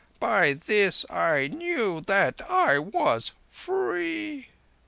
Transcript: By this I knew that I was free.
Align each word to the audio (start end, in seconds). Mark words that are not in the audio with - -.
By 0.19 0.53
this 0.53 1.05
I 1.11 1.45
knew 1.45 2.01
that 2.07 2.41
I 2.49 2.79
was 2.79 3.33
free. 3.51 4.47